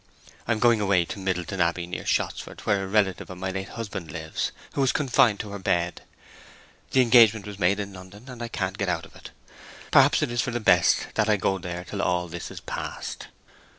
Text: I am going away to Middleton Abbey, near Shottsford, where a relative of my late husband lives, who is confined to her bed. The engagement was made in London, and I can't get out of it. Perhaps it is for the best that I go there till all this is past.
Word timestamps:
I 0.47 0.51
am 0.51 0.57
going 0.57 0.81
away 0.81 1.05
to 1.05 1.19
Middleton 1.19 1.61
Abbey, 1.61 1.85
near 1.85 2.05
Shottsford, 2.07 2.61
where 2.61 2.83
a 2.83 2.87
relative 2.87 3.29
of 3.29 3.37
my 3.37 3.51
late 3.51 3.69
husband 3.69 4.11
lives, 4.11 4.51
who 4.73 4.81
is 4.81 4.91
confined 4.91 5.39
to 5.41 5.51
her 5.51 5.59
bed. 5.59 6.01
The 6.89 7.01
engagement 7.01 7.45
was 7.45 7.59
made 7.59 7.79
in 7.79 7.93
London, 7.93 8.27
and 8.27 8.41
I 8.41 8.47
can't 8.47 8.79
get 8.79 8.89
out 8.89 9.05
of 9.05 9.15
it. 9.15 9.29
Perhaps 9.91 10.23
it 10.23 10.31
is 10.31 10.41
for 10.41 10.49
the 10.49 10.59
best 10.59 11.05
that 11.13 11.29
I 11.29 11.37
go 11.37 11.59
there 11.59 11.83
till 11.83 12.01
all 12.01 12.27
this 12.27 12.49
is 12.49 12.61
past. 12.61 13.27